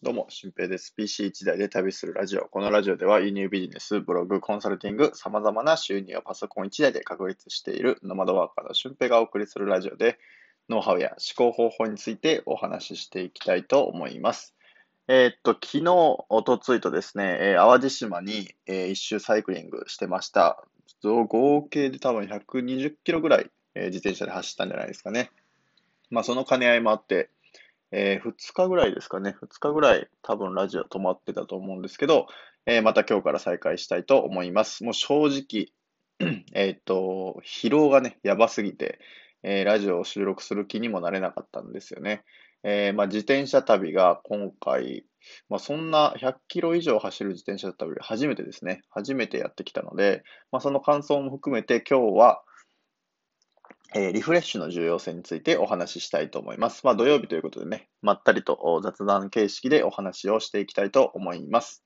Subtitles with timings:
[0.00, 0.94] どうも、俊平です。
[0.96, 2.42] PC1 台で旅するラジオ。
[2.42, 10.20] このラジオでは輸入ビジネス、ブログ、コンサルティング、様々な収入をパソコン1台で確立しているノマドワーカーの俊平がお送りするラジオで、
[10.68, 14.54] ノウハウや思考方法についてお話ししていきたいと思います。
[15.08, 15.92] えー、っと、昨日、
[16.28, 20.62] おとついとですね、えー、淡路島に、えー、一周サイクリングしてました。
[21.02, 25.32] 合計で多分120キロぐらい、え、自転車で走ったんじゃないですかね。
[26.08, 27.30] まあ、その兼ね合いもあって、
[27.90, 29.36] えー、2日ぐらいですかね。
[29.42, 32.26] 2日ぐらい多分ラジオ止まってたと思うんですけど、
[32.66, 34.84] えー、また今日から再開したいと思います。
[34.84, 35.68] もう正直、
[36.52, 38.98] えっと、疲労がね、やばすぎて、
[39.42, 42.24] えー、ラジオを収録する気にもなれなかったんですよね。
[42.64, 45.04] えー、まあ、自転車旅が今回、
[45.48, 48.82] まあ、そんな100キロ以上走る自転車旅初めてですね。
[48.90, 52.42] 初めてやってきたので、まあ、その感想も含めて今日は、
[53.94, 56.84] えー、リフレッシュの重要性についてお話ししたいと思います。
[56.84, 61.84] まあ、土曜日ということでね、まったりと雑談形式でお話をしていきたいと思います。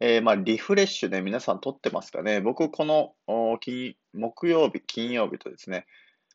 [0.00, 3.14] えー、まあ、リフレッシュね、皆さん撮ってますかね僕、この
[3.60, 5.86] 金木曜日、金曜日とですね、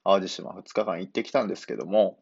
[0.05, 2.19] 淡路島2日間行ってきたんですけども、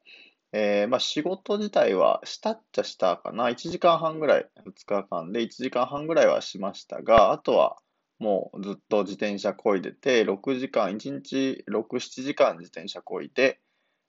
[0.51, 3.49] えー、まあ、仕事自体はしたっちゃしたかな。
[3.49, 7.77] 1時間半ぐらい、2日間で1時間半ぐらいはしましたが、あとは
[8.19, 13.59] もうずっと自転車こいでて、6時間、1日6、7時間自転車こいで、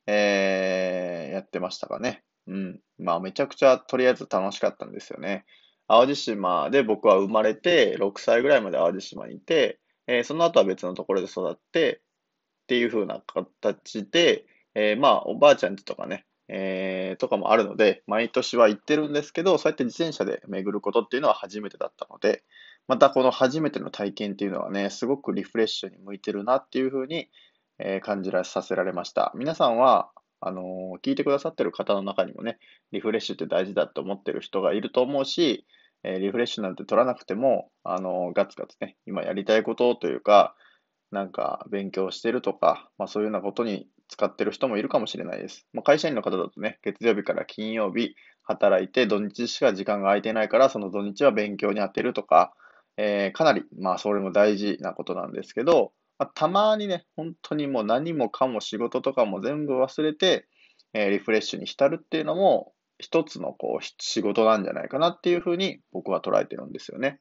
[0.07, 2.23] えー、やってましたかね。
[2.47, 2.81] うん。
[2.99, 5.45] まあめちゃくちゃとりあえず楽しかったんですよね。
[5.87, 12.01] 淡路島で僕は生まれて、6歳ぐらいまで淡路島にいて、えー、その後は別のところで育って、
[12.65, 22.43] っていう風な形で、えー、まあおばあちゃんちとかね、えー、とかもあるので、毎年は行ってるんですけど、そうやって自転車で巡ることっていうのは初めてだったので、
[22.89, 27.29] またこの初めての体験っていうのはね、すごくリフレッシュに向いてるなっていうふうに、
[27.79, 29.31] え、感じらさせられました。
[29.37, 32.59] 皆さんは、あの、聞いてくださってる方の中にもね、
[32.93, 35.67] リフレッシュって大事だって思ってる人がいると思うし、
[36.03, 40.57] え、リフレッシュなんて取らなくても、あのガツガツね、今やりたいことというか、
[41.11, 45.67] なんか勉強してるとか、まあそういうようなことに使ってる人もいるかもしれないです。
[45.73, 48.15] まあ、会社員の方だとね、月曜日から金曜日
[48.45, 52.55] 働いて土日しか時間が空いてないから、その土日は勉強に当てるとか、
[53.01, 60.49] えー、かなり、まあ、それも大事なことなんですけど、まあ、たまにね、本当にもう何もかも仕事とかも全部忘れて、
[60.93, 67.21] えー、リフレッシュに浸るっていうのも、一つのこう仕事なんじゃないかなっていうふうに僕は捉えてるんですよね。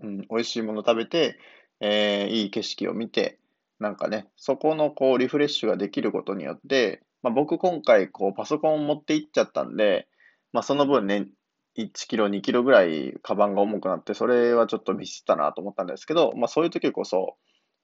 [0.00, 1.36] うん、美味しいもの食べて、
[1.80, 3.40] えー、いい景色を見て、
[3.80, 10.06] なんかね、そこのこうリフレッシュができることによって、まあ、僕今回こうパソコンを持って行っちゃったんで、
[10.52, 11.26] まあ、その分ね、
[11.78, 17.36] 1キロ、2キロぐらいカバンが重くなって、それはちょっとミスったなと思ったんですけど、まあそういう時こそ、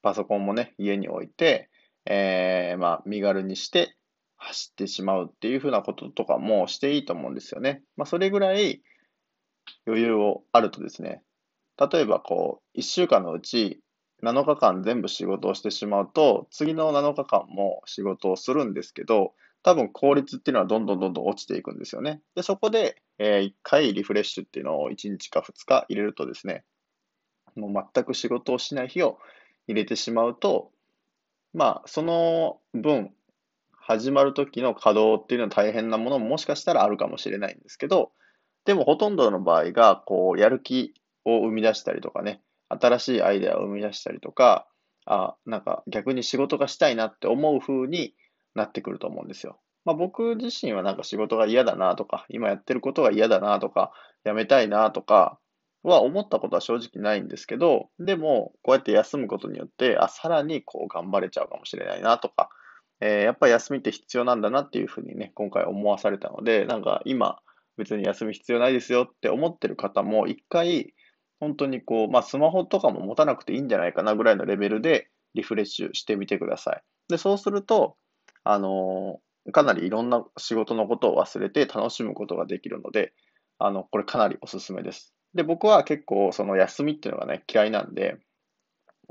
[0.03, 1.71] パソコンもね、家に置いて、
[2.05, 3.97] えー、まあ身軽にして
[4.37, 7.82] 走ってしまうっていうふうなこととかもしていいと思うんですよね。
[7.97, 8.82] まあそれぐらい
[9.87, 11.22] 余裕をあるとですね、
[11.78, 13.81] 例えばこう、1週間のうち
[14.25, 22.20] 7日間全部仕事をしてしまうと、次の7日間も仕事をするんですけど、多分効率っていうのはどんどんどんどん落ちていくんですよね。
[22.36, 26.64] で、そこで、えー、1回リフレッシュっていうのを1日か2日入れるとですね、
[27.56, 29.19] もう全く仕事をしない日を
[29.66, 30.70] 入れてしまうと、
[31.54, 33.14] まあ、その分、
[33.72, 38.12] 始まる時の稼働っていうのは大変なものももしかしたらあるかもしれないんですけど、
[38.66, 40.92] でもほとんどの場合が、こう、やる気
[41.25, 44.66] を生み出したりとかね、新しいアイデアを生み出したりとか、
[45.06, 48.14] あ、なんか逆に仕事がしたいなって思う風に
[48.54, 49.59] なってくると思うんですよ。
[49.84, 53.92] まあ、僕自身はなんか仕事が嫌だなとか、今やってることが嫌だなとか、
[54.25, 55.38] やめたいなとか
[55.82, 62.48] は思ったことは正直ないんですけど、でも、こうやって休むことによって、あ、さらにこう頑張れちゃうかもしれないなとか、
[63.00, 67.38] えー、やっぱり休みって必要なんだなっていうふうにね、今回思わされたので、なんか今、
[67.76, 70.94] 別に休み必要ないですよって思ってる方も、一回、
[71.41, 76.82] 本当にこう、まあ、スマホとかも持たなくていいんじゃないかなぐらいのレベルでリフレッシュしてみてください。
[77.09, 77.97] で、そうすると、
[78.44, 79.21] あの、
[79.53, 83.12] かなりいろんな仕事のことを忘れて楽しむことができるので、
[83.59, 85.14] あの、これかなりおすすめです。
[85.35, 88.19] で、僕は結構その休みっていうのがね、嫌いなんで、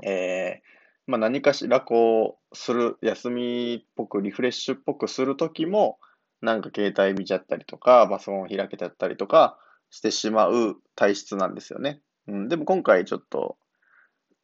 [0.02, 5.98] えー、まあ、何かしらこう、する、休みっぽく、リフレッシュっぽくするときも、
[6.40, 9.58] なんか携帯見ちゃったりとか、パソコン開けちゃったりとか
[9.90, 12.00] してしまう体質なんですよね。
[12.26, 13.58] うん、でも今回ちょっと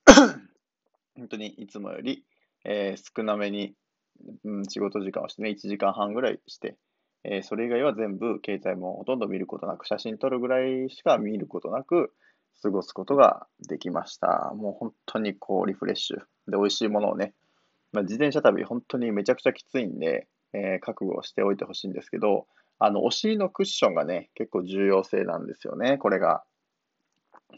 [1.16, 2.24] 本当にいつもより、
[2.64, 3.74] えー、少なめに
[4.44, 6.76] うん、仕事時間をしてね、1時間半ぐらいして、
[7.24, 12.12] えー、それ以外は全部携帯もほとんど見ることなく、写真撮るぐらいしか見ることなく
[12.62, 14.52] 過ごすことができました。
[14.54, 17.34] もう本当にこうリフレッシュで美味しいものをね、
[17.92, 22.46] まあ、自転車旅本当にめちゃくちゃきついんで、えー、覚悟しておいてほしいんですけど、
[22.78, 26.42] あの、お尻のクッションがね、結構重要性なんですよね、これが。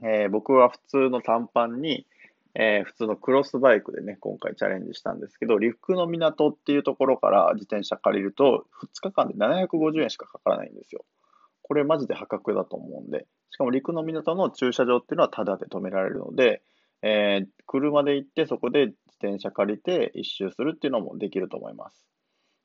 [0.03, 2.07] えー、僕は普通の短パンに、
[2.55, 11.05] えー、普通のクロスバイクでね、今回チャレンジしたんですけど、陸の港っていうところから自転車借りると、2日間で750円しかかからないんですよ。
[11.63, 16.63] これマジで破格だと思うんで、しかも陸の港の駐車場っていうのはタダで止められるので、
[17.03, 22.07] えー、車で行ってそこで自転車借りて一周するっていうのもできると思います。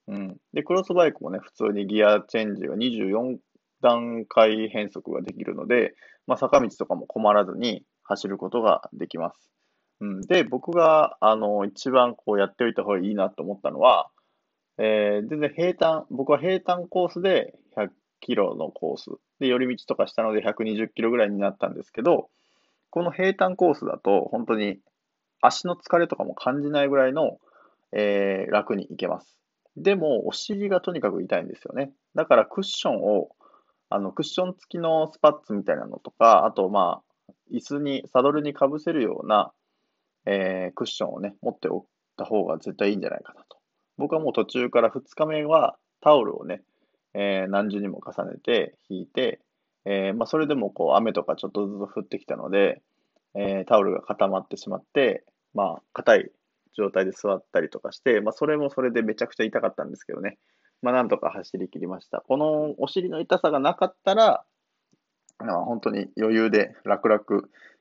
[0.07, 0.37] うん。
[0.53, 3.37] で、クロスバイクもね、普通にギアチェンジが24
[3.81, 5.95] 段階変速ができるので、
[6.27, 9.56] まあ、坂道とかも困らずに走ることができます。
[9.99, 14.09] うん、で、僕が、あの、一番こうやっておいた方がいいなと思ったのは、
[14.77, 17.89] えー、全然平坦、僕は平坦コースで100
[18.19, 19.09] キロのコース。
[19.39, 22.29] で、寄り道とかしたので120キロぐらいになったんですけど、
[22.91, 24.79] この平坦コースだと、本当に
[25.41, 27.39] 足の疲れとかも感じないぐらいの、
[27.91, 29.39] えー、楽に行けます。
[29.75, 31.91] でも、お尻がとにかく痛いんですよね。
[32.15, 33.29] だからクッションを、
[33.89, 39.53] あの、クッション付きのスパッツみたいなのとか、あと、まあ、椅子に、サドルにかぶせるような、
[40.27, 41.85] えー、クッションをね、持っておっ
[42.17, 43.57] た方が絶対いいんじゃないかなと。
[43.97, 46.61] 僕はもう途中から2日目はタオルをね、
[47.13, 49.39] えー、何重にも重ねて引いて、
[49.85, 52.81] えー、まあ、それでもこう雨とかちょっとずつ降ってきたので、
[53.35, 56.31] えタオルが固まってしまって、まあ、硬い
[56.75, 60.37] 状態で座ったりとかして、まあ、それもそれでめちゃくちゃ痛かったんですけどね。
[60.81, 62.21] まあ、なんとか走り切りました。
[62.21, 64.43] このお尻の痛さがなかったら、
[65.39, 67.23] まあ、本当に余裕で楽々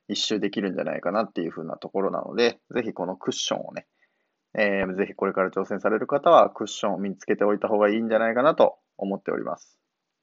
[0.08, 3.86] 一周できるんじゃないかなっていう風なところなので、ぜひこのクッションをね、
[4.54, 9.78] えー、ぜひこれから挑戦される方はクッションを身につけておいた方がいいんじゃないかなと思っております。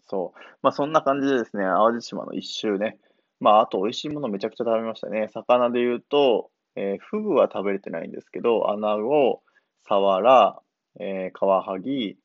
[0.07, 0.39] そう。
[0.62, 2.97] まあそんな感じでですね、淡路島の一周ね、
[3.39, 5.30] まああと美味しいものめちゃくちゃ食べましたね。
[5.33, 9.41] 魚で言うと、えー、フグは食べれてないんですけど、アナゴ、
[9.88, 10.59] サワラ、
[11.00, 12.18] えー、カワハギ、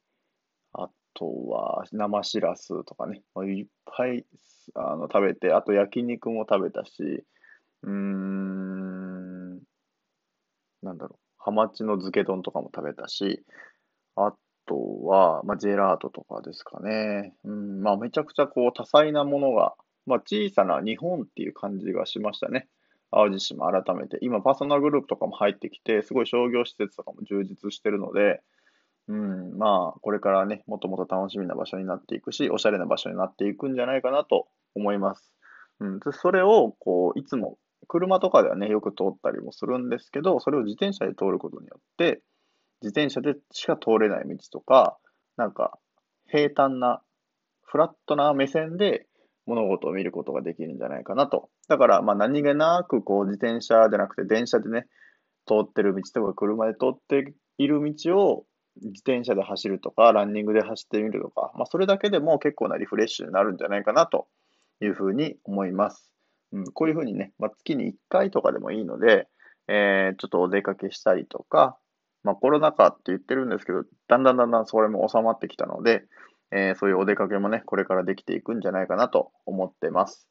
[0.73, 4.25] あとは生しらすとかね、いっぱい
[4.75, 7.25] あの食べて、あと焼肉も食べたし、
[7.83, 9.59] うん、
[10.83, 13.45] なんだろう、ハマチの漬け丼とかも食べたし、
[14.17, 14.35] あ
[14.67, 17.35] とは、まあ、ジェラートとかですかね。
[17.45, 19.75] うん、まあ、めちゃくちゃこう多彩なものが、
[20.07, 22.69] まあ、小さな日本っていう感じがしましたね。
[23.11, 24.19] 淡路島改めて。
[24.21, 28.43] 今、パーソナルグループとかも入ってきて、すごい商業施設とかも充実してるので、
[29.09, 35.33] うん、まあ、これからね、もともと楽しみな場所になっていくし、おしゃれな場所になっていくんじゃないかなと思います。
[35.81, 42.23] うん、それを、こう、いつも、車とかではね、よく通ったりもするんですけど、それを自転車で通ることによって、
[42.83, 44.99] 自転車でしか通れない道とか、
[45.37, 45.79] なんか、
[46.27, 47.03] 平坦な、
[47.63, 49.07] フラットな目線で
[49.47, 51.51] 物事を見ることができるんじゃないかなと。
[51.69, 54.87] だから、まあ何気なくこう自転車じゃなくて電車でね、
[55.47, 58.45] 通ってる道とか車で通っている道を
[58.77, 64.29] 自転車で走るとか、ランニングで走ってみるとか、まあそれだけでも結構なリフレッシュになるんじゃないかなと
[64.81, 66.13] いうふうに思います。
[66.53, 69.29] うん、こういうふうにね、まあ、月に1回とかでもいいので、
[69.69, 71.77] えー、ちょっとお出かけしたりとか、
[72.25, 76.05] まあコロナ禍って言ってるんですけど、だんだんだんだんそれも収まってきたので、
[76.51, 80.29] えー、そういうお出かけもね、これからできていくんじゃないかなと思ってます。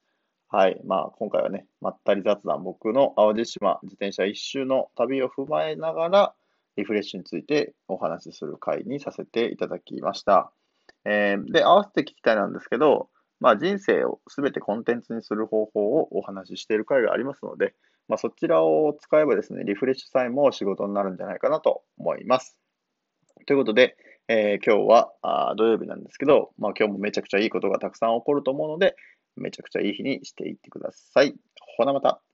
[0.49, 0.79] はい。
[0.85, 6.33] まあ、今回はね、まったり雑談、僕の淡路島自転車一周の旅を踏まえながら、
[6.77, 10.51] リフレッシュについてお話しする回にさせていただきました。
[11.05, 13.09] えー、で、合わせて聞きたいなんですけど、
[13.39, 17.75] まあ、人生をすべてコンテンツにする方法をお話ししている回がありますので、
[18.07, 22.57] まあ、そちらを使えばですね、リフレッシュさえも仕事になるんじゃないかなと思います。
[23.45, 28.95] ということで、えー、今日はあ土曜日なんですけど、まあ、今日もめちゃくちゃいいことがたくさん起こると思うので、
[29.35, 31.35] めちゃくちゃいい日にしていってください。
[31.77, 32.26] ほなまた。